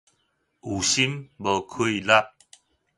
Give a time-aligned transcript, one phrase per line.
[0.03, 0.13] 有心，無
[1.69, 2.11] 氣力